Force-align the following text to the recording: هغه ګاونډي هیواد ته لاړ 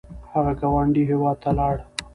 هغه 0.33 0.51
ګاونډي 0.61 1.03
هیواد 1.09 1.37
ته 1.43 1.49
لاړ 1.59 1.75